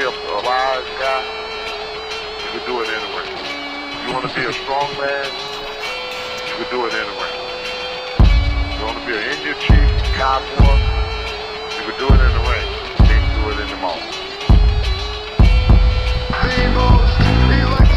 [0.00, 1.20] be a, a wise guy,
[2.40, 2.88] you can do it.
[2.88, 5.26] If you want to be a strong man,
[6.48, 6.92] you can do it.
[6.94, 7.04] If
[8.78, 10.78] you want to be an Indian chief, cowboy,
[11.76, 12.68] you can do it in the ring.
[12.88, 14.00] You can't do it in the mall.
[16.48, 17.89] The most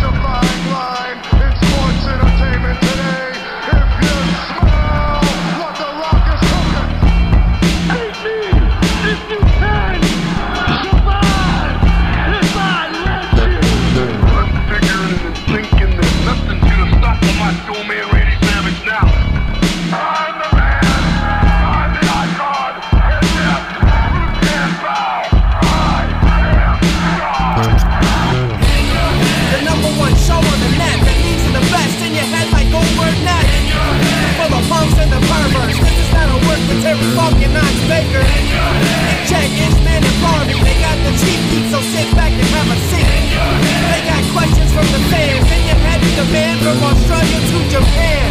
[46.31, 48.22] band from Australia to Japan.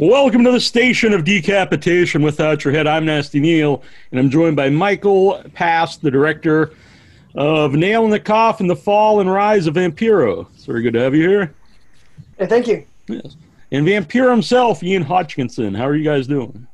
[0.00, 2.86] Welcome to the station of decapitation without your head.
[2.86, 6.70] I'm Nasty Neil, and I'm joined by Michael Paszt, the director
[7.34, 10.46] of Nail in the Coffin, The Fall and Rise of Vampiro.
[10.54, 11.54] It's very good to have you here.
[12.38, 12.86] Hey, thank you.
[13.08, 13.34] Yes.
[13.72, 15.74] And Vampiro himself, Ian Hodgkinson.
[15.74, 16.68] How are you guys doing?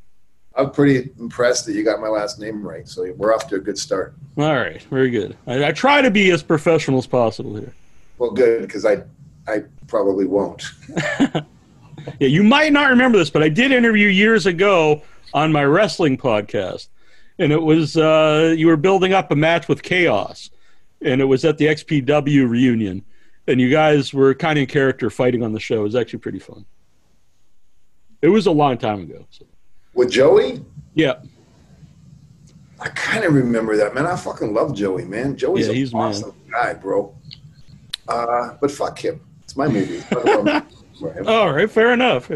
[0.55, 2.87] I'm pretty impressed that you got my last name right.
[2.87, 4.15] So we're off to a good start.
[4.37, 5.35] All right, very good.
[5.47, 7.73] I, I try to be as professional as possible here.
[8.19, 9.03] Well, good because I,
[9.49, 10.63] I probably won't.
[12.21, 16.17] Yeah, you might not remember this, but I did interview years ago on my wrestling
[16.17, 16.89] podcast,
[17.39, 20.51] and it was uh, you were building up a match with Chaos,
[21.03, 23.05] and it was at the XPW reunion,
[23.47, 25.81] and you guys were kind of in character fighting on the show.
[25.81, 26.65] It was actually pretty fun.
[28.23, 29.27] It was a long time ago.
[29.31, 29.45] So.
[29.95, 31.15] With Joey, Yeah,
[32.81, 34.07] I kind of remember that man.
[34.07, 35.37] I fucking love Joey, man.
[35.37, 36.03] Joey's Yeah, an he's man.
[36.03, 37.15] awesome guy, bro.
[38.09, 39.21] Uh, but fuck him.
[39.43, 40.03] It's my movie.
[41.01, 41.25] Fuck him.
[41.25, 41.27] Right.
[41.27, 42.31] all right, fair enough.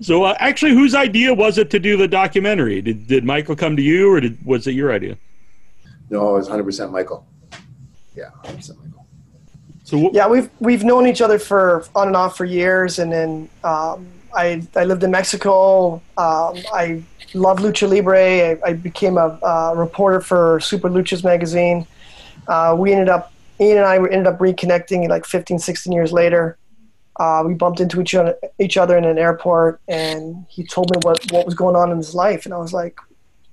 [0.00, 2.80] So, uh, actually, whose idea was it to do the documentary?
[2.80, 5.16] Did did Michael come to you, or did was it your idea?
[6.10, 7.26] No, it was 100% Michael.
[8.14, 9.06] Yeah, 100% Michael.
[9.84, 13.12] So, what, Yeah, we've we've known each other for on and off for years, and
[13.12, 15.94] then um, I I lived in Mexico.
[16.16, 17.02] Um, I
[17.34, 18.18] love lucha libre.
[18.50, 21.86] I, I became a uh, reporter for Super Luchas magazine.
[22.46, 26.56] Uh, we ended up Ian and I ended up reconnecting like 15, 16 years later.
[27.18, 30.98] Uh, we bumped into each other, each other in an airport, and he told me
[31.02, 32.98] what, what was going on in his life, and I was like,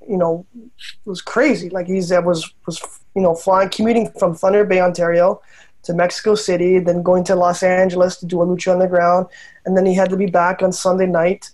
[0.08, 0.46] you know,
[0.78, 1.70] it was crazy.
[1.70, 2.80] Like he uh, was was
[3.16, 5.42] you know flying, commuting from Thunder Bay, Ontario,
[5.84, 9.28] to Mexico City, then going to Los Angeles to do a lucha underground,
[9.66, 11.50] and then he had to be back on Sunday night,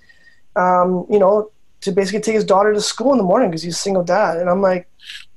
[0.56, 1.50] um, you know,
[1.82, 4.38] to basically take his daughter to school in the morning because he's a single dad.
[4.38, 4.90] And I'm like,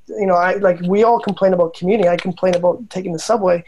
[0.08, 2.08] you know, I like we all complain about commuting.
[2.08, 3.64] I complain about taking the subway,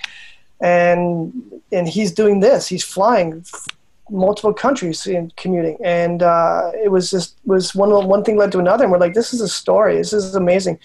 [0.60, 1.32] and
[1.72, 2.66] and he's doing this.
[2.66, 3.44] He's flying
[4.10, 8.58] multiple countries in commuting, and uh, it was just was one one thing led to
[8.58, 9.96] another, and we're like, this is a story.
[9.96, 10.78] This is amazing.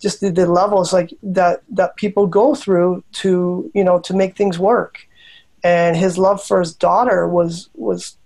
[0.00, 4.36] Just the, the levels like that that people go through to you know to make
[4.36, 5.06] things work,
[5.64, 8.16] and his love for his daughter was was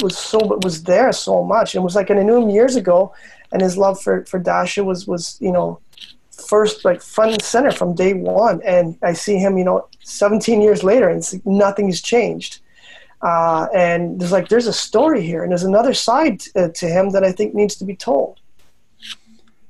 [0.00, 1.74] was so was there so much.
[1.74, 3.14] It was like and I knew him years ago,
[3.52, 5.80] and his love for for Dasha was was you know
[6.48, 8.60] first like front and center from day one.
[8.64, 12.60] And I see him you know 17 years later, and it's, nothing has changed.
[13.22, 17.10] Uh, and there's like there's a story here, and there's another side to, to him
[17.10, 18.40] that I think needs to be told.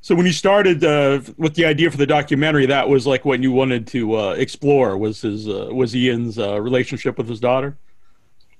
[0.01, 3.41] So when you started uh, with the idea for the documentary, that was like what
[3.41, 7.79] you wanted to uh, explore was his uh, was Ian's uh, relationship with his daughter.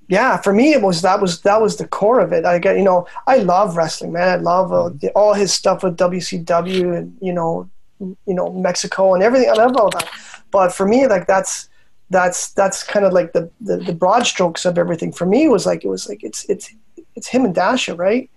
[0.07, 2.77] yeah for me it was that was that was the core of it i get
[2.77, 6.97] you know i love wrestling man i love uh, the, all his stuff with wcw
[6.97, 7.67] and you know
[7.99, 10.09] you know mexico and everything i love all that
[10.51, 11.69] but for me like that's
[12.09, 15.65] that's that's kind of like the, the the broad strokes of everything for me was
[15.65, 16.73] like it was like it's it's
[17.15, 18.29] it's him and dasha right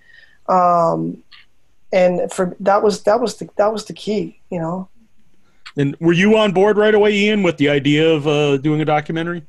[0.48, 1.22] um
[1.92, 4.88] and for that was that was the that was the key you know
[5.76, 8.84] And were you on board right away, Ian, with the idea of uh, doing a
[8.84, 9.46] documentary?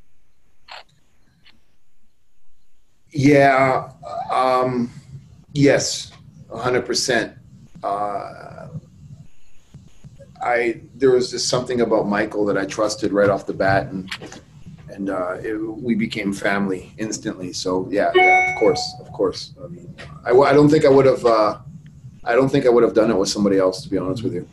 [3.12, 3.92] Yeah.
[4.32, 4.92] Um,
[5.54, 6.12] yes,
[6.54, 7.34] hundred percent.
[7.82, 8.59] Uh,
[10.42, 14.10] I there was just something about Michael that I trusted right off the bat, and
[14.90, 17.54] and uh, it, we became family instantly.
[17.54, 19.54] So yeah, yeah, of course, of course.
[19.64, 19.94] I mean,
[20.26, 21.26] I, I don't think I would have.
[21.26, 21.60] Uh,
[22.24, 23.82] I don't think I would have done it with somebody else.
[23.84, 24.48] To be honest with you,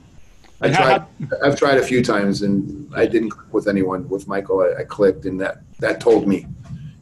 [0.60, 1.04] I tried.
[1.42, 4.08] I've tried a few times, and I didn't click with anyone.
[4.08, 6.46] With Michael, I, I clicked, and that that told me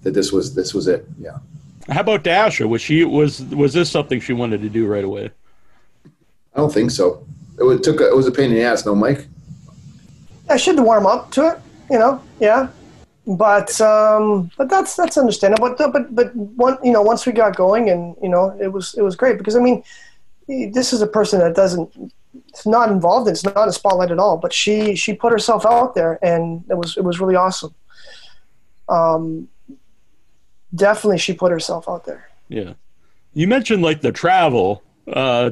[0.02, 1.06] that this was this was it.
[1.18, 1.38] Yeah.
[1.90, 2.66] How about Dasha?
[2.66, 5.30] Was she was was this something she wanted to do right away?
[6.54, 7.26] I don't think so.
[7.58, 9.26] It was, took a, it was a pain in the ass, no, Mike.
[10.48, 11.58] I should warm up to it,
[11.90, 12.22] you know.
[12.40, 12.68] Yeah,
[13.26, 15.74] but um, but that's that's understandable.
[15.78, 18.94] But but but one, you know, once we got going, and you know, it was
[18.94, 19.82] it was great because I mean,
[20.46, 22.12] this is a person that doesn't,
[22.48, 23.28] it's not involved.
[23.28, 24.36] It's not a spotlight at all.
[24.36, 27.74] But she she put herself out there, and it was it was really awesome.
[28.88, 29.48] Um,
[30.74, 32.28] definitely, she put herself out there.
[32.48, 32.74] Yeah.
[33.32, 35.50] You mentioned like the travel, uh,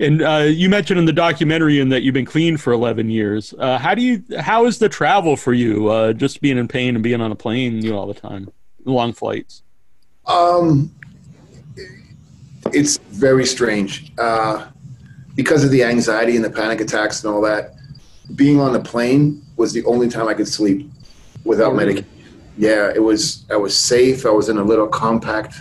[0.00, 3.54] and uh, you mentioned in the documentary in that you've been clean for 11 years.
[3.58, 4.22] Uh, how do you?
[4.38, 5.88] How is the travel for you?
[5.88, 8.48] Uh, just being in pain and being on a plane, you know, all the time,
[8.84, 9.62] long flights.
[10.26, 10.92] Um,
[12.72, 14.66] it's very strange uh,
[15.34, 17.74] because of the anxiety and the panic attacks and all that.
[18.34, 20.90] Being on the plane was the only time I could sleep
[21.44, 21.94] without Oh, really?
[21.94, 22.10] medication.
[22.58, 23.44] Yeah, it was.
[23.50, 24.26] I was safe.
[24.26, 25.54] I was in a little compact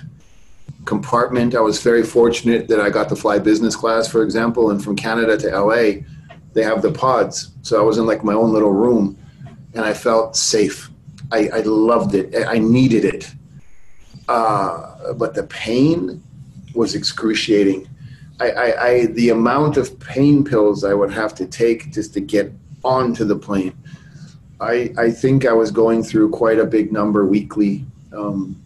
[0.86, 1.56] compartment.
[1.56, 4.96] I was very fortunate that I got to fly business class, for example, and from
[4.96, 6.04] Canada to LA,
[6.54, 7.52] they have the pods.
[7.64, 9.18] So I was in like my own little room,
[9.74, 10.90] and I felt safe.
[11.32, 12.34] I, I loved it.
[12.48, 13.34] I needed it.
[14.28, 16.24] Uh, but the pain
[16.74, 17.88] was excruciating.
[18.40, 22.20] I, I, I the amount of pain pills I would have to take just to
[22.20, 22.52] get
[22.84, 23.74] onto the plane.
[24.60, 28.62] I I think I was going through quite a big number weekly, um,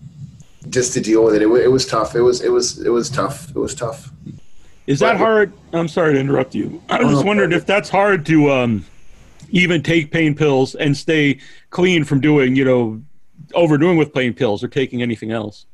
[0.70, 1.42] just to deal with it.
[1.42, 2.16] It, it was tough.
[2.16, 3.50] It was it was it was tough.
[3.50, 4.12] It was tough.
[4.88, 5.54] Is that hard?
[5.72, 6.82] I'm sorry to interrupt you.
[6.90, 8.86] I was Oh, just wondering if that's hard to um,
[9.52, 11.40] even take pain pills and stay
[11.70, 13.02] clean from doing, you know,
[13.54, 15.66] overdoing with pain pills or taking anything else.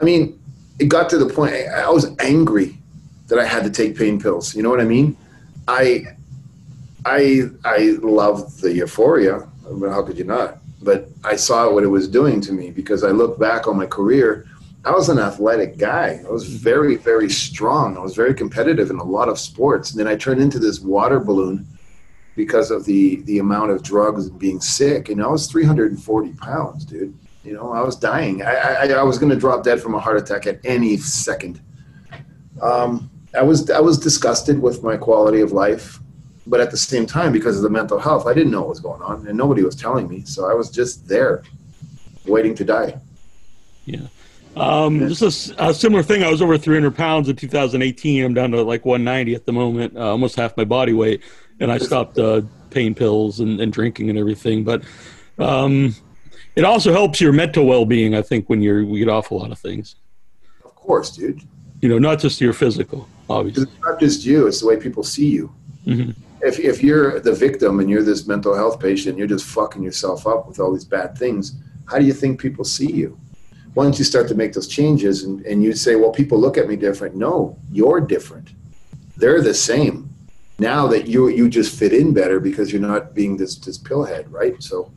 [0.00, 0.40] I mean,
[0.78, 2.78] it got to the point I I was angry
[3.26, 4.54] that I had to take pain pills.
[4.54, 5.16] You know what I mean?
[5.68, 6.04] I
[7.04, 9.46] I I loved the euphoria.
[9.68, 10.58] I mean, how could you not?
[10.82, 13.86] But I saw what it was doing to me because I look back on my
[13.86, 14.46] career.
[14.84, 16.22] I was an athletic guy.
[16.26, 17.96] I was very, very strong.
[17.96, 19.90] I was very competitive in a lot of sports.
[19.90, 21.66] And then I turned into this water balloon
[22.34, 25.10] because of the the amount of drugs and being sick.
[25.10, 27.14] And I was 340 pounds, dude.
[27.44, 28.42] You know, I was dying.
[28.42, 31.60] I, I, I was going to drop dead from a heart attack at any second.
[32.62, 36.00] Um, I was I was disgusted with my quality of life,
[36.50, 38.80] but at the same time, because of the mental health, I didn't know what was
[38.80, 40.24] going on, and nobody was telling me.
[40.24, 41.44] So I was just there,
[42.26, 43.00] waiting to die.
[43.86, 44.08] Yeah,
[44.56, 46.24] um, just a similar thing.
[46.24, 48.24] I was over 300 pounds in 2018.
[48.24, 51.22] I'm down to like 190 at the moment, uh, almost half my body weight,
[51.60, 54.64] and I stopped uh, pain pills and, and drinking and everything.
[54.64, 54.82] But
[55.38, 55.94] um,
[56.56, 58.16] it also helps your mental well-being.
[58.16, 59.94] I think when you're we get off a lot of things.
[60.64, 61.42] Of course, dude.
[61.80, 63.62] You know, not just your physical, obviously.
[63.62, 65.54] It's not just you; it's the way people see you.
[65.86, 66.16] Mhm.
[66.42, 70.26] If if you're the victim and you're this mental health patient, you're just fucking yourself
[70.26, 71.54] up with all these bad things.
[71.86, 73.18] How do you think people see you?
[73.74, 76.68] Once you start to make those changes and, and you say, well, people look at
[76.68, 77.14] me different.
[77.14, 78.50] No, you're different.
[79.16, 80.08] They're the same.
[80.58, 84.26] Now that you you just fit in better because you're not being this this pillhead,
[84.30, 84.62] right?
[84.62, 84.92] So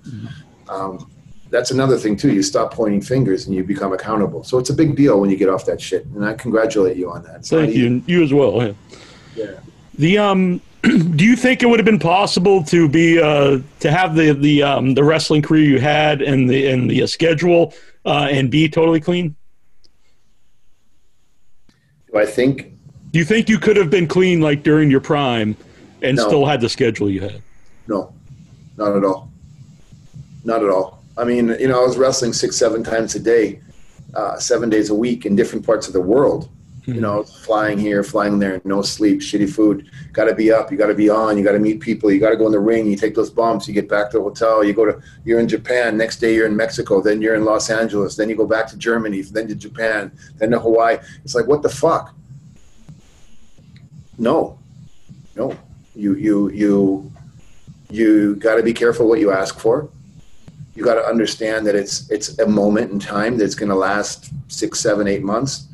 [0.69, 1.09] um,
[1.49, 2.33] that's another thing too.
[2.33, 4.43] You stop pointing fingers and you become accountable.
[4.43, 6.05] So it's a big deal when you get off that shit.
[6.07, 7.37] And I congratulate you on that.
[7.37, 8.65] It's Thank you, you as well.
[8.65, 8.73] Yeah.
[9.35, 9.59] Yeah.
[9.95, 10.61] The um,
[11.15, 14.61] do you think it would have been possible to be uh, to have the the
[14.63, 17.73] um, the wrestling career you had and the and the uh, schedule
[18.05, 19.33] uh, and be totally clean?
[22.11, 22.73] Do I think
[23.11, 25.55] Do you think you could have been clean like during your prime
[26.01, 26.27] and No.
[26.27, 27.41] still had the schedule you had?
[27.87, 28.13] No,
[28.77, 29.31] not at all.
[30.43, 31.01] Not at all.
[31.17, 33.61] I mean, you know, I was wrestling six, seven times a day,
[34.15, 36.49] uh, seven days a week in different parts of the world.
[36.85, 37.01] You mm-hmm.
[37.01, 39.89] know, flying here, flying there, no sleep, shitty food.
[40.11, 40.69] Got to be up.
[40.69, 41.37] You got to be on.
[41.37, 42.11] You got to meet people.
[42.11, 42.87] You got to go in the ring.
[42.87, 43.69] You take those bumps.
[43.69, 44.65] You get back to the hotel.
[44.65, 45.01] You go to.
[45.23, 45.95] You're in Japan.
[45.95, 47.01] Next day you're in Mexico.
[47.01, 48.17] Then you're in Los Angeles.
[48.17, 49.21] Then you go back to Germany.
[49.21, 50.11] Then to Japan.
[50.35, 50.97] Then to Hawaii.
[51.23, 52.13] It's like what the fuck.
[54.17, 54.59] No,
[55.37, 55.57] no.
[55.95, 57.11] You you you
[57.89, 59.89] you got to be careful what you ask for.
[60.75, 64.31] You got to understand that it's it's a moment in time that's going to last
[64.49, 65.67] six, seven, eight months.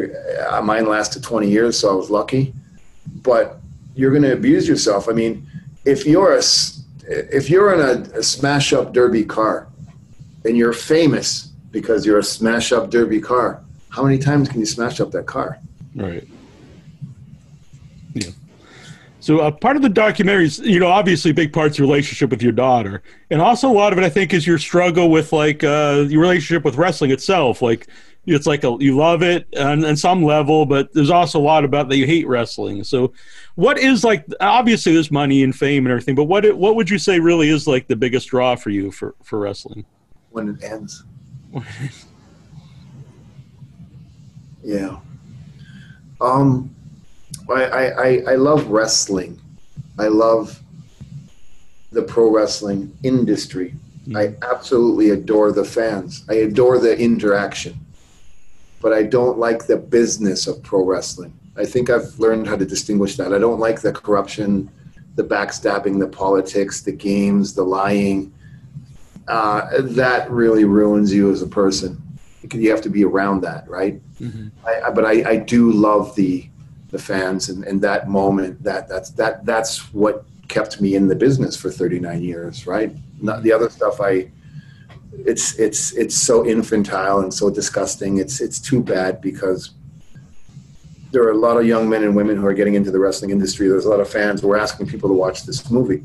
[0.00, 2.54] The, uh, mine lasted 20 years, so I was lucky.
[3.22, 3.58] But
[3.94, 5.08] you're going to abuse yourself.
[5.08, 5.46] I mean,
[5.84, 6.42] if you're a
[7.06, 9.68] if you're in a, a smash up derby car
[10.44, 14.66] and you're famous because you're a smash up derby car, how many times can you
[14.66, 15.58] smash up that car?
[15.94, 16.26] Right.
[18.14, 18.30] Yeah.
[19.20, 22.42] So uh, part of the documentary is, you know, obviously big part's your relationship with
[22.42, 25.62] your daughter, and also a lot of it, I think, is your struggle with like
[25.64, 27.62] uh, your relationship with wrestling itself.
[27.62, 27.86] Like,
[28.26, 31.64] it's like a, you love it on, on some level, but there's also a lot
[31.64, 32.84] about that you hate wrestling.
[32.84, 33.12] So,
[33.54, 34.24] what is like?
[34.40, 37.66] Obviously, there's money and fame and everything, but what what would you say really is
[37.66, 39.84] like the biggest draw for you for for wrestling?
[40.34, 41.04] when it ends.
[44.64, 44.98] yeah.
[46.20, 46.74] Um,
[47.48, 49.40] I, I, I, I love wrestling.
[49.96, 50.60] I love
[51.92, 53.74] the pro wrestling industry.
[54.16, 56.24] I absolutely adore the fans.
[56.28, 57.78] I adore the interaction.
[58.84, 61.32] But I don't like the business of pro wrestling.
[61.56, 63.32] I think I've learned how to distinguish that.
[63.32, 64.70] I don't like the corruption,
[65.16, 68.32] the backstabbing, the politics, the games, the lying
[69.26, 72.00] uh, that really ruins you as a person
[72.52, 74.00] you have to be around that, right?
[74.66, 76.48] I, I, but I, I do love the
[76.90, 78.62] the fans and, and that moment.
[78.62, 82.94] That that's that that's what kept me in the business for 39 years, right?
[83.20, 84.00] Not the other stuff.
[84.00, 84.30] I
[85.26, 88.18] it's it's it's so infantile and so disgusting.
[88.18, 89.70] It's it's too bad because
[91.12, 93.30] there are a lot of young men and women who are getting into the wrestling
[93.30, 93.68] industry.
[93.68, 94.42] There's a lot of fans.
[94.42, 96.04] We're asking people to watch this movie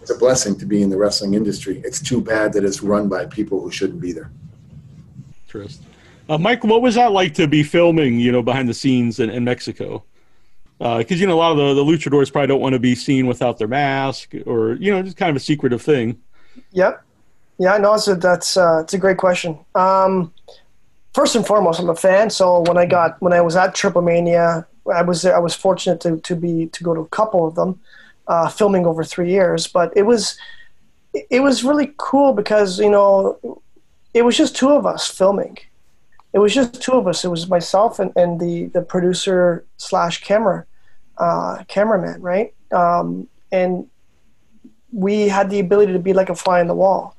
[0.00, 1.82] it's a blessing to be in the wrestling industry.
[1.84, 4.30] It's too bad that it's run by people who shouldn't be there.
[5.46, 5.82] Interest.
[6.28, 9.30] Uh, Mike, what was that like to be filming, you know, behind the scenes in,
[9.30, 10.04] in Mexico?
[10.78, 13.26] Because, you know, a lot of the, the luchadors probably don't want to be seen
[13.26, 16.20] without their mask or, you know, just kind of a secretive thing.
[16.70, 17.02] Yep.
[17.58, 19.58] Yeah, no, so that's uh, it's a great question.
[19.74, 20.32] Um,
[21.14, 22.30] first and foremost, I'm a fan.
[22.30, 25.54] So when I got when I was at Triple Mania, I was there, I was
[25.54, 27.80] fortunate to to be to go to a couple of them,
[28.28, 29.66] uh, filming over three years.
[29.66, 30.38] But it was
[31.30, 33.60] it was really cool because you know
[34.14, 35.58] it was just two of us filming.
[36.32, 37.24] It was just two of us.
[37.24, 40.64] It was myself and, and the the producer slash camera
[41.18, 42.54] uh, cameraman, right?
[42.72, 43.88] Um, and
[44.92, 47.16] we had the ability to be like a fly on the wall.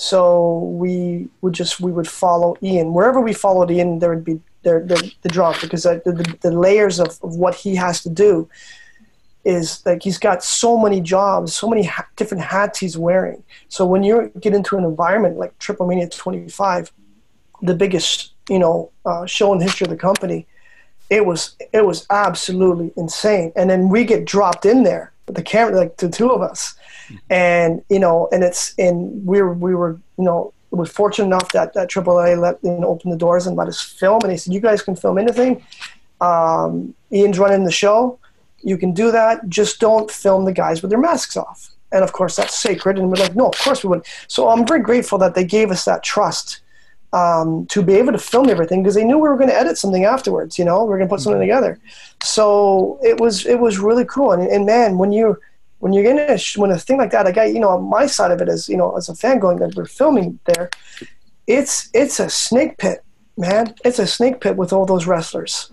[0.00, 3.98] So we would just we would follow Ian wherever we followed Ian.
[3.98, 7.54] There would be there the, the drop because the, the, the layers of, of what
[7.54, 8.48] he has to do
[9.44, 13.42] is like he's got so many jobs, so many ha- different hats he's wearing.
[13.68, 16.90] So when you get into an environment like Triple Mania 25,
[17.60, 20.46] the biggest you know uh, show in the history of the company,
[21.10, 23.52] it was it was absolutely insane.
[23.54, 26.74] And then we get dropped in there, with the camera, like the two of us,
[27.28, 31.50] and you know, and it's and we were we were you know was fortunate enough
[31.52, 34.38] that that AAA let you know open the doors and let us film, and he
[34.38, 35.62] said, "You guys can film anything."
[36.20, 38.18] Um, Ian's running the show.
[38.62, 39.48] You can do that.
[39.48, 41.70] Just don't film the guys with their masks off.
[41.92, 42.98] And of course, that's sacred.
[42.98, 44.06] And we're like, no, of course we wouldn't.
[44.28, 46.60] So I'm very grateful that they gave us that trust
[47.12, 49.78] um, to be able to film everything because they knew we were going to edit
[49.78, 50.58] something afterwards.
[50.58, 51.78] You know, we are going to put something together.
[52.22, 54.32] So it was it was really cool.
[54.32, 55.38] And, and man, when you
[55.80, 58.30] when you're gonna when a thing like that, I got you know on my side
[58.30, 60.70] of it as you know as a fan going that we're filming there,
[61.46, 63.02] it's it's a snake pit,
[63.36, 63.74] man.
[63.84, 65.72] It's a snake pit with all those wrestlers.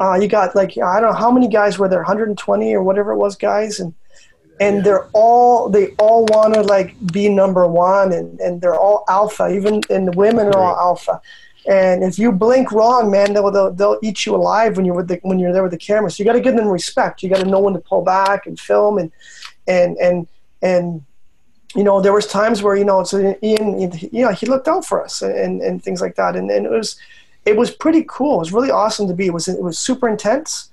[0.00, 3.12] Uh, you got like I don't know how many guys were there, 120 or whatever
[3.12, 3.94] it was, guys, and
[4.60, 9.04] and they're all they all want to like be number one, and and they're all
[9.08, 9.48] alpha.
[9.54, 11.20] Even and the women are all alpha.
[11.66, 15.08] And if you blink wrong, man, they'll, they'll they'll eat you alive when you're with
[15.08, 16.10] the when you're there with the camera.
[16.10, 17.22] So you got to give them respect.
[17.22, 19.10] You got to know when to pull back and film and
[19.66, 20.26] and and
[20.62, 21.02] and
[21.74, 24.84] you know there was times where you know so Ian you know he looked out
[24.84, 26.36] for us and and things like that.
[26.36, 26.96] And, and it was
[27.44, 28.36] it was pretty cool.
[28.36, 30.70] It was really awesome to be it was it was super intense.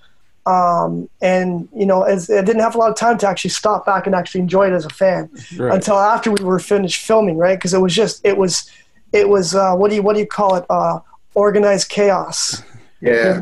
[0.48, 3.86] Um, and you know as I didn't have a lot of time to actually stop
[3.86, 5.75] back and actually enjoy it as a fan Right.
[5.75, 7.57] until after we were finished filming right?
[7.57, 8.69] Because it was just it was
[9.13, 10.65] it was uh, what do you what do you call it?
[10.69, 11.00] Uh,
[11.36, 12.63] organized chaos.
[13.01, 13.41] Yeah.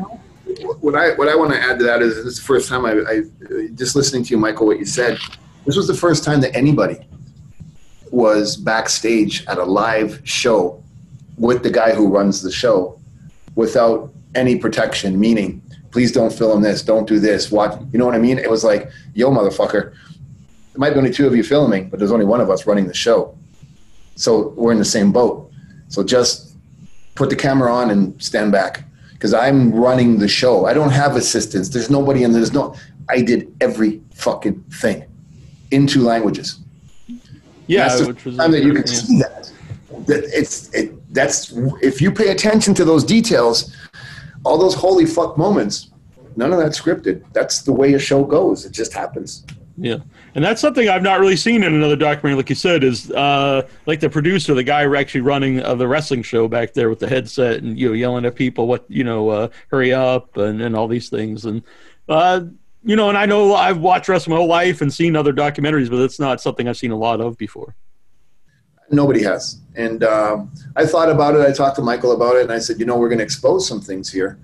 [0.80, 2.84] What I what I want to add to that is this is the first time
[2.84, 3.22] I, I
[3.74, 5.18] just listening to you, Michael, what you said.
[5.66, 6.98] This was the first time that anybody
[8.10, 10.82] was backstage at a live show
[11.36, 12.98] with the guy who runs the show
[13.54, 15.18] without any protection.
[15.18, 17.50] Meaning, please don't film this, don't do this.
[17.50, 18.38] Watch, you know what I mean?
[18.38, 19.92] It was like, yo, motherfucker.
[19.92, 22.86] There might be only two of you filming, but there's only one of us running
[22.86, 23.36] the show.
[24.16, 25.50] So we're in the same boat.
[25.88, 26.56] So just
[27.14, 28.84] put the camera on and stand back
[29.20, 30.64] because I'm running the show.
[30.64, 31.68] I don't have assistants.
[31.68, 32.74] There's nobody in there's no.
[33.10, 35.04] I did every fucking thing
[35.72, 36.60] in two languages.
[37.66, 39.52] Yeah, that's the which was time that you can see that.
[40.06, 40.94] That it's it.
[41.12, 43.76] That's if you pay attention to those details,
[44.42, 45.90] all those holy fuck moments.
[46.36, 47.22] None of that scripted.
[47.34, 48.64] That's the way a show goes.
[48.64, 49.44] It just happens.
[49.82, 49.96] Yeah,
[50.34, 52.36] and that's something I've not really seen in another documentary.
[52.36, 56.22] Like you said, is uh, like the producer, the guy actually running uh, the wrestling
[56.22, 59.30] show back there with the headset and you know yelling at people, what you know,
[59.30, 61.46] uh, hurry up and, and all these things.
[61.46, 61.62] And
[62.10, 62.42] uh,
[62.84, 65.88] you know, and I know I've watched wrestling my whole life and seen other documentaries,
[65.88, 67.74] but it's not something I've seen a lot of before.
[68.90, 69.60] Nobody has.
[69.76, 71.40] And um, I thought about it.
[71.40, 73.66] I talked to Michael about it, and I said, you know, we're going to expose
[73.66, 74.38] some things here.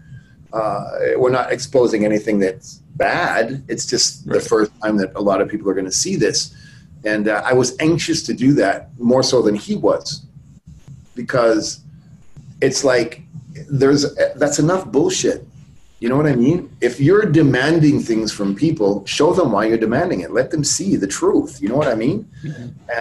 [0.54, 3.62] Uh, we're not exposing anything that's bad.
[3.68, 4.40] It's just Right.
[4.40, 6.54] the first time that a lot of people are going to see this.
[7.04, 10.22] And uh, I was anxious to do that more so than he was
[11.14, 11.80] because
[12.60, 13.22] it's like
[13.70, 15.46] there's that's enough bullshit.
[16.00, 16.68] You know what I mean?
[16.82, 20.30] If you're demanding things from people, show them why you're demanding it.
[20.30, 21.62] Let them see the truth.
[21.62, 22.28] You know what I mean?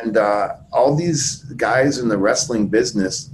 [0.01, 3.29] And uh, all these guys in the wrestling business,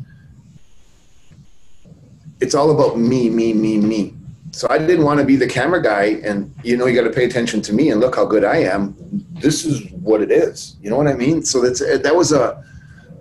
[2.39, 4.15] it's all about me, me, me, me.
[4.51, 7.13] So I didn't want to be the camera guy, and you know, you got to
[7.13, 8.95] pay attention to me and look how good I am.
[9.39, 10.75] This is what it is.
[10.81, 11.43] You know what I mean?
[11.43, 12.61] So that's eh, that was a,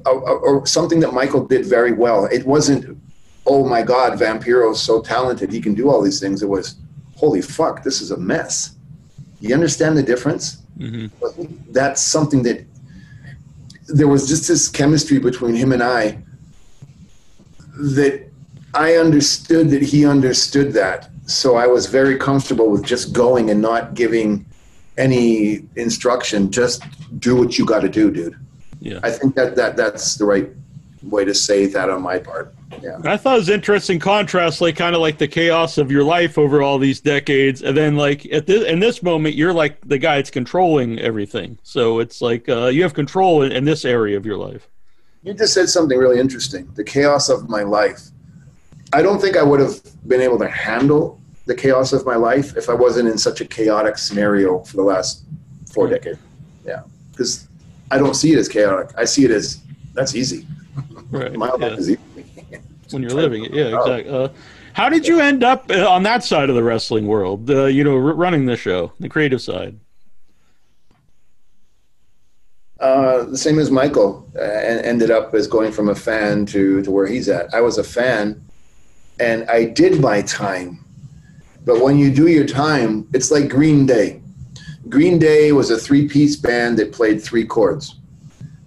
[0.06, 2.26] a, a, a something that Michael did very well.
[2.26, 3.00] It wasn't,
[3.46, 6.42] oh my God, Vampiro's so talented, he can do all these things.
[6.42, 6.76] It was,
[7.16, 8.75] holy fuck, this is a mess.
[9.40, 10.58] You understand the difference?
[10.78, 11.72] Mm-hmm.
[11.72, 12.64] That's something that
[13.87, 16.22] there was just this chemistry between him and I
[17.76, 18.30] that
[18.75, 21.10] I understood that he understood that.
[21.30, 24.44] So I was very comfortable with just going and not giving
[24.99, 26.50] any instruction.
[26.50, 26.82] Just
[27.20, 28.37] do what you got to do, dude.
[28.80, 28.99] Yeah.
[29.02, 30.50] I think that, that that's the right
[31.02, 32.54] way to say that on my part.
[32.82, 32.99] Yeah.
[33.04, 36.37] I thought it was interesting contrast, like kind of like the chaos of your life
[36.37, 39.99] over all these decades, and then like at this in this moment, you're like the
[39.99, 41.58] guy that's controlling everything.
[41.62, 44.68] So it's like uh, you have control in, in this area of your life.
[45.22, 46.70] You just said something really interesting.
[46.75, 48.00] The chaos of my life.
[48.93, 52.57] I don't think I would have been able to handle the chaos of my life
[52.57, 55.25] if I wasn't in such a chaotic scenario for the last
[55.73, 56.19] four decades.
[56.65, 56.83] Yeah.
[57.11, 57.49] Because
[57.91, 58.91] I don't see it as chaotic.
[58.97, 59.61] I see it as
[59.95, 60.47] that's easy.
[61.11, 61.33] Right.
[61.33, 61.76] My life yeah.
[61.76, 62.00] is easy.
[62.91, 64.13] When you're living it, yeah, exactly.
[64.13, 64.29] Uh,
[64.75, 67.50] how did you end up uh, on that side of the wrestling world?
[67.50, 69.76] Uh, you know, r- running the show, the creative side.
[72.79, 76.91] Uh, the same as Michael uh, ended up as going from a fan to, to
[76.93, 77.53] where he's at.
[77.53, 78.41] I was a fan
[79.21, 80.85] and I did my time.
[81.65, 84.21] But when you do your time, it's like Green Day.
[84.89, 87.97] Green Day was a three piece band that played three chords.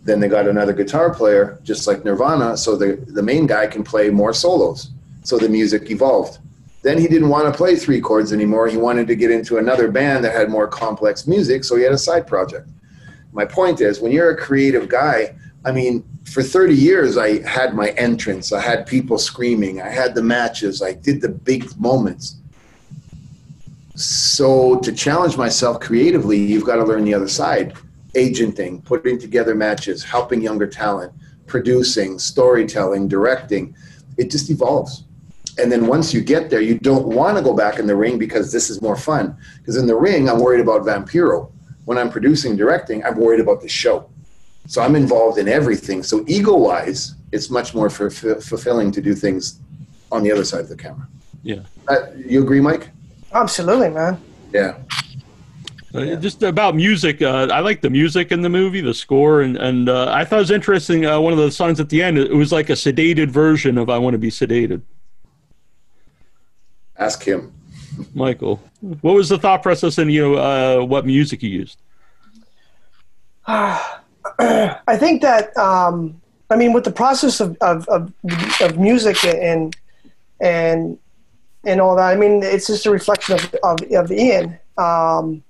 [0.04, 3.84] Then they got another guitar player, just like Nirvana, so the, the main guy can
[3.84, 4.92] play more solos.
[5.24, 6.40] So the music evolved.
[6.84, 8.68] Then he didn't want to play three chords anymore.
[8.68, 11.94] He wanted to get into another band that had more complex music, so he had
[11.94, 12.68] a side project
[13.34, 17.74] my point is when you're a creative guy i mean for 30 years i had
[17.74, 18.52] my entrance.
[18.52, 19.82] I had people screaming.
[19.82, 20.82] I had the matches.
[20.82, 22.38] I did the big moments.
[23.96, 27.74] So to challenge myself creatively you've got to learn the other side.
[28.16, 31.14] Agenting putting together matches helping younger talent
[31.46, 33.76] producing storytelling directing.
[34.18, 35.04] It just evolves.
[35.60, 38.18] And then once you get there you don't want to go back in the ring
[38.18, 39.38] because this is more fun.
[39.58, 41.52] Because in the ring i'm worried about vampiro.
[41.86, 44.10] When I'm producing directing, I'm worried about the show.
[44.66, 46.04] So I'm involved in everything.
[46.04, 49.60] So ego wise, it's much more f- fulfilling to do things
[50.12, 51.08] on the other side of the camera.
[51.44, 51.62] Yeah.
[51.88, 52.90] Uh, you agree, Mike?
[53.34, 54.22] Absolutely, man.
[54.54, 54.78] Yeah.
[55.94, 59.58] Uh, Just about music, uh, I like the music in the movie, the score, and
[59.58, 61.06] and uh, I thought it was interesting.
[61.06, 63.90] Uh, one of the songs at the end, it was like a sedated version of
[63.90, 64.82] "I Want to Be Sedated."
[66.98, 67.54] Ask him.
[68.16, 68.60] Michael,
[69.02, 71.78] what was the thought process in you know uh, what music you used?
[74.88, 78.12] I think that um, I mean with the process of of, of,
[78.62, 79.76] of music and
[80.42, 80.98] and
[81.66, 82.12] and all that.
[82.12, 85.44] I mean it's just a reflection of of, of Ian um,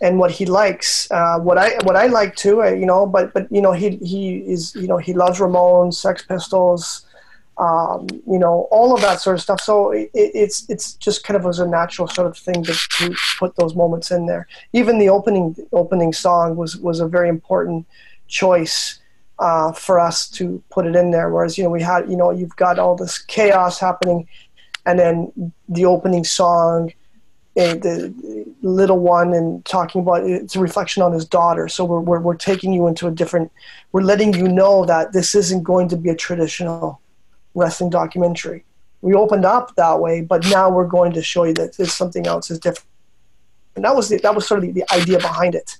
[0.00, 1.10] and what he likes.
[1.10, 2.62] Uh, what I what I like too.
[2.62, 5.94] I, you know, but but you know he he is you know he loves Ramones,
[5.94, 7.06] Sex Pistols.
[7.58, 9.60] Um, you know all of that sort of stuff.
[9.60, 13.14] So it, it's it's just kind of was a natural sort of thing to, to
[13.38, 14.46] put those moments in there.
[14.72, 17.86] Even the opening opening song was was a very important
[18.30, 18.98] choice
[19.38, 21.30] uh, for us to put it in there.
[21.30, 24.28] Whereas you know we had you know you've got all this chaos happening,
[24.86, 26.92] and then the opening song,
[27.56, 28.14] eh, the
[28.62, 31.68] little one, and talking about it's a reflection on his daughter.
[31.68, 33.50] So we're we're, we're taking you into a different.
[33.92, 37.00] We're letting you know that this isn't going to be a traditional
[37.54, 38.64] wrestling documentary.
[39.02, 42.26] We opened up that way, but now we're going to show you that there's something
[42.26, 42.86] else is different.
[43.74, 45.78] And that was the, that was sort of the, the idea behind it.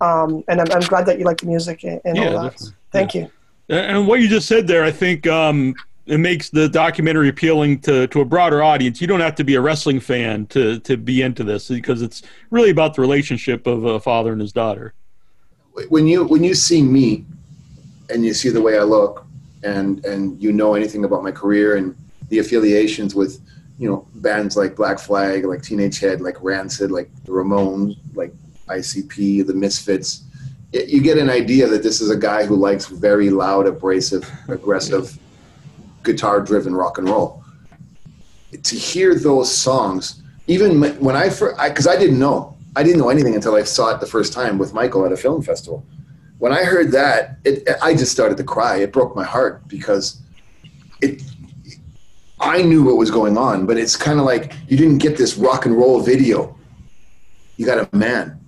[0.00, 2.52] Um, and I'm, I'm glad that you like the music and, and Yeah, all that.
[2.52, 2.74] definitely.
[2.92, 3.30] Thank you.
[3.68, 5.74] And what you just said there, I think um,
[6.06, 9.00] it makes the documentary appealing to, to a broader audience.
[9.00, 12.22] You don't have to be a wrestling fan to, to be into this because it's
[12.50, 14.92] really about the relationship of a father and his daughter.
[15.88, 17.24] when you when you see me
[18.10, 19.24] and you see the way I look
[19.62, 21.96] and and you know anything about my career and
[22.28, 23.40] the affiliations with
[23.78, 28.32] you know bands like Black Flag, like Teenage Head, like Rancid, like the Ramones, like
[28.68, 30.24] ICP, the Misfits,
[30.74, 35.18] you get an idea that this is a guy who likes very loud, abrasive, aggressive,
[36.02, 37.44] guitar-driven rock and roll.
[38.60, 43.08] To hear those songs, even when I first, because I, didn't know, I didn't know
[43.08, 45.84] anything until I saw it the first time with Michael at a film festival.
[46.38, 48.78] When I heard that, it, I just started to cry.
[48.78, 50.20] It broke my heart because
[51.00, 51.22] it.
[52.40, 55.36] I knew what was going on, but it's kind of like you didn't get this
[55.36, 56.58] rock and roll video.
[57.56, 58.38] You got a man,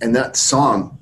[0.00, 0.98] and that song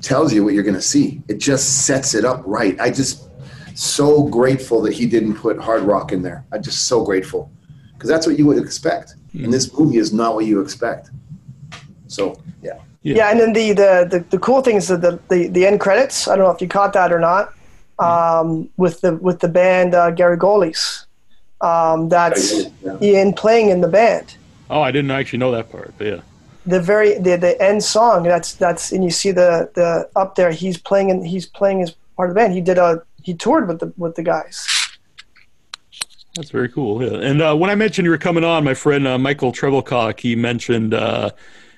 [0.00, 1.22] tells you what you're going to see.
[1.28, 2.78] It just sets it up right.
[2.80, 3.28] I just
[3.74, 6.44] so grateful that he didn't put hard rock in there.
[6.52, 7.50] I'm just so grateful
[7.94, 11.10] because that's what you would expect, and this movie is not what you expect.
[12.06, 13.16] So yeah, Yeah.
[13.16, 15.80] Yeah, and then the the the, the cool thing is that the, the the end
[15.80, 16.28] credits.
[16.28, 17.52] I don't know if you caught that or not.
[18.00, 21.06] Um, with the with the band uh, Gary Goalies.
[21.60, 22.96] Um, that's Yeah.
[23.02, 24.36] Ian playing in the band.
[24.70, 25.92] Oh, I didn't actually know that part.
[25.98, 26.20] But yeah.
[26.68, 28.24] The very the, the end song.
[28.24, 30.50] That's that's and you see the the up there.
[30.50, 32.52] He's playing and he's playing as part of the band.
[32.52, 34.66] He did a he toured with the with the guys.
[36.36, 37.02] That's very cool.
[37.02, 37.18] Yeah.
[37.18, 40.36] And uh, when I mentioned you were coming on, my friend uh, Michael Trevelcock, he
[40.36, 41.30] mentioned uh,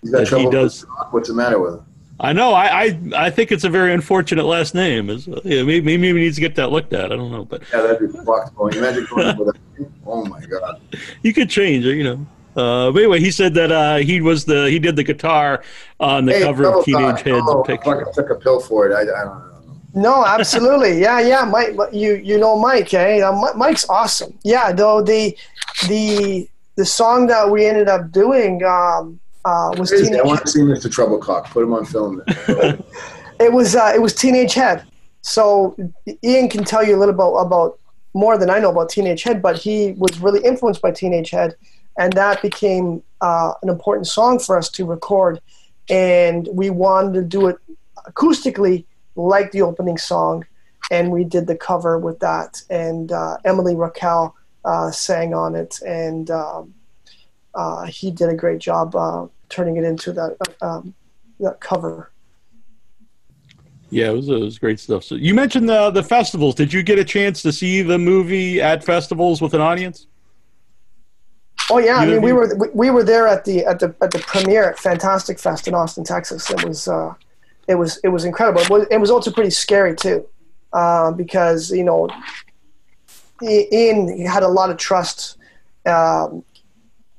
[0.02, 0.84] he's got that he does.
[1.12, 1.86] What's the matter with him?
[2.22, 2.52] I know.
[2.52, 5.08] I, I I think it's a very unfortunate last name.
[5.08, 7.10] Is yeah, maybe, maybe he needs to get that looked at.
[7.12, 8.54] I don't know, but Yeah, that'd be fucked.
[8.54, 8.74] Going.
[8.74, 9.86] Imagine going with a.
[10.04, 10.82] Oh my god.
[11.22, 11.96] you could change it.
[11.96, 12.26] You know.
[12.56, 15.62] Uh, but anyway, he said that uh, he was the he did the guitar
[16.00, 17.26] on the Hey, cover of Teenage thought.
[17.26, 18.08] Head's oh, picture.
[18.08, 18.94] I took a pill for it.
[18.94, 19.50] I, I don't know.
[19.92, 21.00] No, absolutely.
[21.00, 21.44] Yeah, yeah.
[21.44, 23.20] Mike, you you know Mike, eh?
[23.20, 24.38] Uh, Mike's awesome.
[24.42, 25.36] Yeah, though the
[25.88, 30.18] the the song that we ended up doing um, uh, was Crazy.
[30.18, 30.88] I want to see Mr.
[30.88, 31.46] Troublecock.
[31.46, 32.22] Put him on film.
[33.40, 34.84] It was uh, it was Teenage Head.
[35.22, 35.74] So
[36.22, 37.78] Ian can tell you a little about about
[38.12, 41.54] more than I know about Teenage Head, but he was really influenced by Teenage Head,
[41.98, 45.40] and that became uh, an important song for us to record.
[45.88, 47.56] And we wanted to do it
[48.06, 48.84] acoustically,
[49.16, 50.46] like the opening song,
[50.90, 52.62] and we did the cover with that.
[52.70, 56.74] And uh, Emily Raquel uh, sang on it, and um,
[57.54, 60.94] uh, he did a great job uh, turning it into that um,
[61.40, 62.12] that cover.
[63.90, 65.02] Yeah, it was, it was great stuff.
[65.02, 66.54] So you mentioned the the festivals.
[66.54, 70.06] Did you get a chance to see the movie at festivals with an audience?
[71.70, 73.94] Oh yeah, I You- mean we were we, we were there at the at the
[74.00, 76.50] at the premiere at Fantastic Fest in Austin, Texas.
[76.50, 77.14] It was uh,
[77.68, 78.60] it was it was incredible.
[78.62, 80.26] It was, it was also pretty scary too,
[80.72, 82.08] uh, because you know,
[83.42, 85.36] I- Ian he had a lot of trust.
[85.86, 86.44] Um,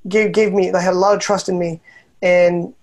[0.08, 1.80] gave gave me I had a lot of trust in me,
[2.22, 2.74] and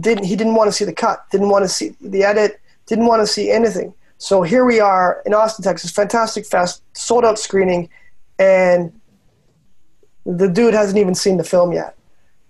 [0.00, 3.06] didn't he didn't want to see the cut, didn't want to see the edit, didn't
[3.06, 3.92] want to see anything.
[4.18, 7.88] So here we are in Austin, Texas, Fantastic Fest, sold out screening,
[8.38, 8.92] and
[10.24, 11.96] the dude hasn't even seen the film yet.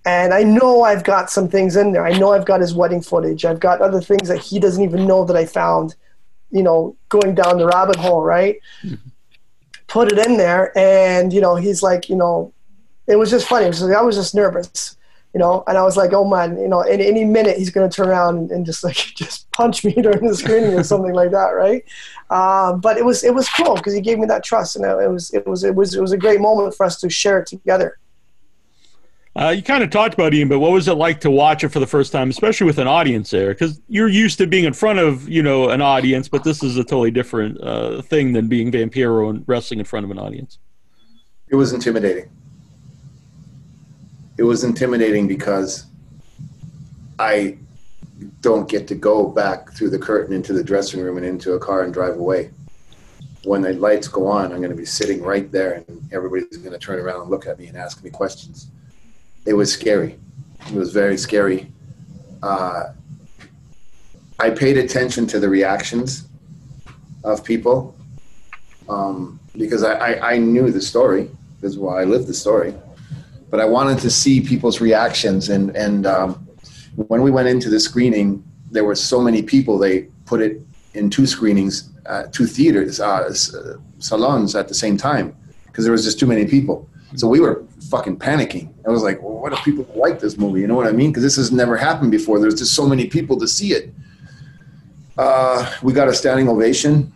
[0.04, 2.04] And I know I've got some things in there.
[2.04, 3.44] I know I've got his wedding footage.
[3.44, 5.94] I've got other things that he doesn't even know that I found,
[6.50, 8.58] you know, going down the rabbit hole, right?
[8.82, 9.08] Mm-hmm.
[9.86, 10.76] Put it in there.
[10.76, 12.52] And, you know, he's like, you know,
[13.06, 13.66] it was just funny.
[13.66, 14.96] Was like, I was just nervous,
[15.34, 17.88] you know, and I was like, oh man, you know, in any minute he's going
[17.88, 21.14] to turn around and, and just like, just punch me during the screening or something
[21.14, 21.84] like that, right?
[22.30, 25.10] Uh, but it was, it was cool because he gave me that trust and it
[25.10, 27.46] was, it was, it was, it was a great moment for us to share it
[27.46, 27.98] together.
[29.34, 31.70] Uh, you kind of talked about Ian, but what was it like to watch it
[31.70, 33.54] for the first time, especially with an audience there?
[33.54, 36.76] Because you're used to being in front of you know an audience, but this is
[36.76, 40.58] a totally different uh, thing than being Vampiro and wrestling in front of an audience.
[41.48, 42.28] It was intimidating.
[44.38, 45.86] It was intimidating because
[47.18, 47.58] I
[48.40, 51.58] don't get to go back through the curtain into the dressing room and into a
[51.58, 52.50] car and drive away.
[53.44, 56.72] When the lights go on, I'm going to be sitting right there and everybody's going
[56.72, 58.68] to turn around and look at me and ask me questions.
[59.44, 60.18] It was scary.
[60.68, 61.70] It was very scary.
[62.42, 62.92] Uh,
[64.38, 66.28] I paid attention to the reactions
[67.24, 67.94] of people
[68.88, 71.30] um, because I, I, I knew the story.
[71.60, 72.74] This is why I lived the story.
[73.52, 75.50] But I wanted to see people's reactions.
[75.50, 76.48] And, and um,
[76.96, 80.62] when we went into the screening, there were so many people, they put it
[80.94, 85.36] in two screenings, uh, two theaters, uh, uh, salons at the same time
[85.66, 86.88] because there was just too many people.
[87.14, 88.72] So we were fucking panicking.
[88.86, 90.60] I was like, well, what if people like this movie?
[90.62, 91.10] You know what I mean?
[91.10, 92.40] Because this has never happened before.
[92.40, 93.92] There's just so many people to see it.
[95.18, 97.12] Uh, we got a standing ovation.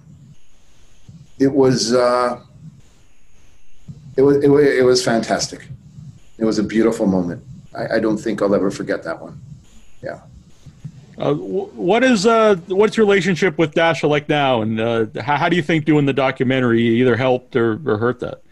[1.38, 2.42] It was uh,
[4.18, 5.68] it was it, wa- it was fantastic.
[6.38, 7.42] It was a beautiful moment.
[7.75, 9.40] I, I don't think I'll ever forget that one.
[10.03, 10.20] Yeah.
[11.18, 15.49] Uh, what is uh, what's your relationship with Dasha like now, and uh, how, how
[15.49, 18.42] do you think doing the documentary either helped or, or hurt that?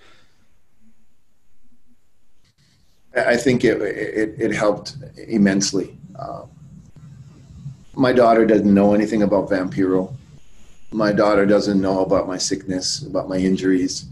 [3.14, 4.96] I think it it, it helped
[5.28, 5.98] immensely.
[6.18, 6.48] Um,
[7.94, 10.14] my daughter doesn't know anything about Vampiro.
[10.90, 14.06] My daughter doesn't know about my sickness, about my injuries.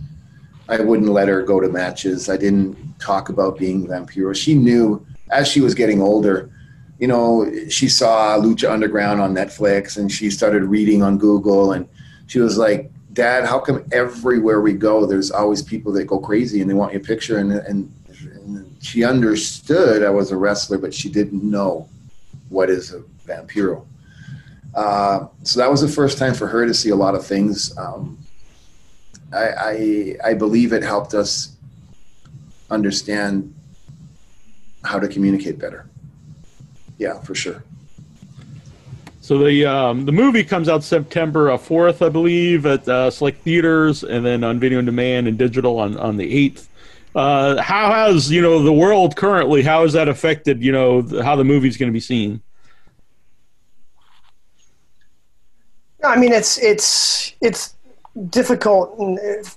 [0.73, 2.31] I wouldn't let her go to matches.
[2.31, 4.35] I didn't talk about being Vampiro.
[4.35, 6.51] She knew as she was getting older.
[6.99, 11.87] You know, she saw Lucha Underground on Netflix, and she started reading on Google, and
[12.27, 16.63] she was like, "Dad, how come everywhere we go, there's always people that go crazy
[16.63, 17.93] and they want your picture?" And and,
[18.37, 21.87] and she understood I was a wrestler, but she didn't know
[22.49, 23.85] what is a vampiro.
[24.75, 27.77] Uh, so that was the first time for her to see a lot of things.
[27.77, 28.22] Um,
[29.33, 31.57] I, I I believe it helped us
[32.71, 33.55] understand
[34.85, 35.89] how to communicate better.
[36.99, 37.63] Yeah, for sure.
[39.21, 44.03] So the um, the movie comes out September fourth, I believe, at uh, select theaters,
[44.03, 46.69] and then on video on demand and digital on on the eighth.
[47.15, 49.63] Uh, how has you know the world currently?
[49.63, 52.43] How has that affected you know th- how the movie's going to be seen?
[56.03, 57.75] No, I mean it's it's it's
[58.31, 58.99] difficult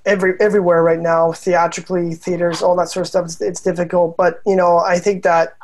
[0.06, 3.26] every everywhere right now, theatrically, theaters, all that sort of stuff.
[3.26, 5.56] It's, it's difficult, but you know, I think that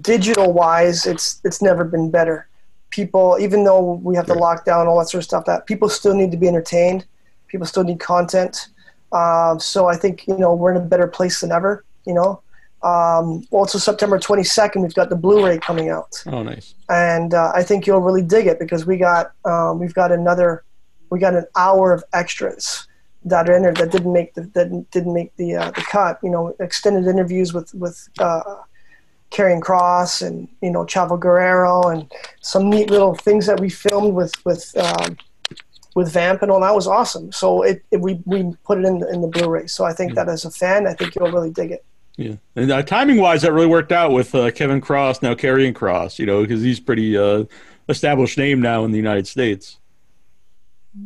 [0.00, 2.48] digital wise, it's it's never been better.
[2.90, 5.88] People, even though we have to lock down all that sort of stuff, that people
[5.88, 7.04] still need to be entertained.
[7.48, 8.68] People still need content.
[9.12, 11.84] Um, so I think you know we're in a better place than ever.
[12.06, 12.40] You know.
[12.82, 16.74] Um, also, September 22nd, we've got the Blu-ray coming out Oh, nice.
[16.90, 20.64] and uh, I think you'll really dig it because we got um, we've got another
[21.14, 22.88] we got an hour of extras
[23.24, 26.18] that are in there that didn't make the that didn't make the uh, the cut.
[26.24, 28.42] You know, extended interviews with with uh,
[29.30, 34.14] Karrion Kross and you know Chavo Guerrero and some neat little things that we filmed
[34.14, 34.76] with with.
[34.76, 35.16] Um,
[35.96, 37.30] with Vamp and all that was awesome.
[37.30, 39.68] So it, it we, we put it in the, in the Blu-ray.
[39.68, 41.84] So I think that as a fan, I think you'll really dig it.
[42.16, 45.72] Yeah, and uh, timing wise, that really worked out with uh, Kevin Cross now Karrion
[45.72, 46.18] Kross.
[46.18, 47.44] You know, because he's pretty uh,
[47.88, 49.78] established name now in the United States.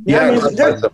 [0.05, 0.91] Yeah, I mean, that's- there-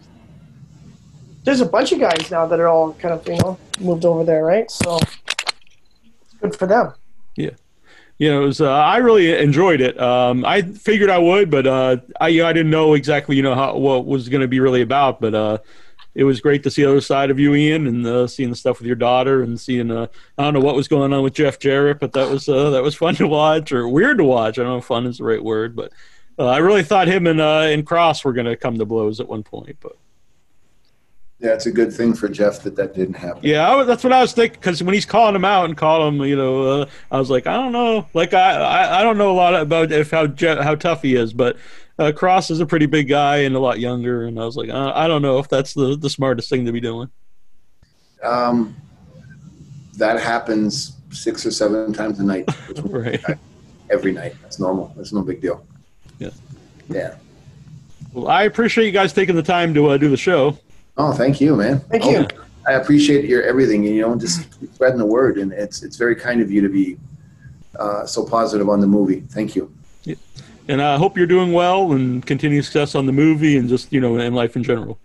[1.45, 4.25] there's a bunch of guys now that are all kind of you know moved over
[4.25, 4.71] there, right?
[4.71, 6.95] So it's good for them.
[7.37, 7.51] Yeah.
[8.17, 10.01] You know, it was, uh, I really enjoyed it.
[10.01, 13.43] Um, I figured I would, but uh, I you know, I didn't know exactly you
[13.43, 15.21] know how what was going to be really about.
[15.21, 15.59] But uh,
[16.15, 18.57] it was great to see the other side of you, Ian, and uh, seeing the
[18.57, 20.07] stuff with your daughter, and seeing uh,
[20.39, 22.83] I don't know what was going on with Jeff Jarrett, but that was uh, that
[22.85, 24.59] was fun to watch or weird to watch.
[24.59, 25.93] I don't know if fun is the right word, but
[26.39, 29.21] uh, I really thought him and uh, and Kross were going to come to blows
[29.21, 29.97] at one point, but.
[31.39, 33.41] yeah, it's a good thing for Jeff that that didn't happen.
[33.43, 34.59] Yeah, was, that's what I was thinking.
[34.59, 37.47] Because when he's calling him out and calling him, you know, uh, I was like,
[37.47, 38.07] I don't know.
[38.15, 41.15] Like, I, I, I don't know a lot about if how Je- how tough he
[41.15, 41.57] is, but
[41.99, 44.71] uh, Kross is a pretty big guy and a lot younger, and I was like,
[44.71, 47.11] uh, I don't know if that's the the smartest thing to be doing.
[48.23, 48.75] Um,
[49.97, 52.49] that happens six or seven times a night.
[52.85, 53.21] Right.
[53.91, 54.35] Every night.
[54.43, 54.93] That's normal.
[54.97, 55.65] That's no big deal.
[56.19, 56.31] Yeah.
[56.89, 57.15] Yeah.
[58.13, 60.57] Well, I appreciate you guys taking the time to uh, do the show.
[60.97, 61.81] Oh, thank you, man.
[61.81, 62.27] Thank Oh, you.
[62.67, 63.85] I appreciate your everything.
[63.85, 66.97] You know, just spreading the word, and it's it's very kind of you to be
[67.79, 69.21] uh, so positive on the movie.
[69.21, 69.71] Thank you.
[70.67, 74.01] And I hope you're doing well and continue success on the movie and just you
[74.01, 74.99] know in life in general.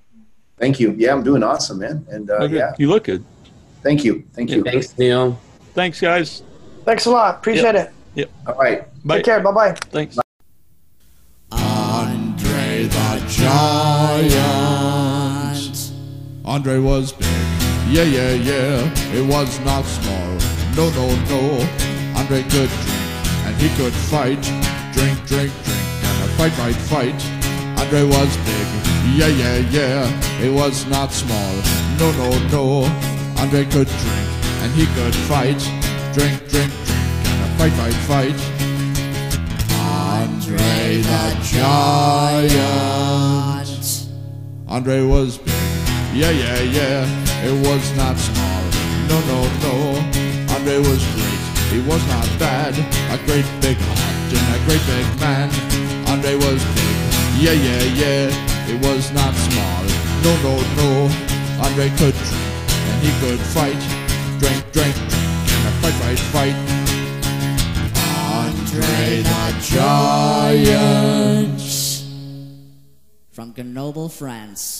[0.57, 0.93] Thank you.
[0.97, 2.05] Yeah, I'm doing awesome, man.
[2.09, 2.55] And uh, Okay.
[2.55, 3.25] yeah, You look good.
[3.83, 4.23] thank you.
[4.33, 4.63] Thank you.
[4.63, 5.37] Thanks, Neil.
[5.73, 6.43] Thanks, guys.
[6.85, 7.35] Thanks a lot.
[7.35, 7.91] Appreciate it.
[8.15, 8.29] Yep.
[8.47, 8.87] All right.
[9.05, 9.17] Bye.
[9.17, 9.39] Take care.
[9.41, 9.73] Bye bye.
[9.91, 10.17] Thanks.
[10.17, 10.23] Andre
[13.39, 14.35] Giant.
[16.43, 17.27] Andre was big.
[17.87, 18.93] Yeah, yeah, yeah.
[19.15, 20.37] It was not small.
[20.75, 21.65] No, no, no.
[22.19, 22.99] Andre could drink
[23.45, 24.41] and he could fight.
[24.91, 25.79] Drink, drink, drink.
[26.03, 27.19] And a fight, fight, fight.
[27.79, 28.67] Andre was big.
[29.15, 30.43] Yeah, yeah, yeah.
[30.43, 31.55] It was not small.
[31.97, 32.83] No, no, no.
[33.41, 34.29] Andre could drink
[34.63, 35.59] and he could fight.
[36.13, 36.99] Drink, drink, drink.
[37.23, 37.95] And a fight, fight,
[38.35, 38.58] fight.
[40.49, 42.49] Andre the Giant.
[44.67, 45.53] Andre was big.
[46.11, 47.05] Yeah, yeah, yeah.
[47.45, 48.63] It was not small.
[49.07, 50.01] No, no, no.
[50.55, 51.41] Andre was great.
[51.69, 52.73] He was not bad.
[53.13, 55.49] A great big heart and a great big man.
[56.07, 56.97] Andre was big.
[57.37, 58.29] Yeah, yeah, yeah.
[58.67, 59.85] It was not small.
[60.23, 61.09] No, no, no.
[61.61, 63.79] Andre could drink and he could fight.
[64.39, 65.13] Drink, drink, drink.
[65.65, 66.78] And fight, fight, fight.
[68.71, 71.61] Andre the Giant.
[73.31, 74.78] From Grenoble, France.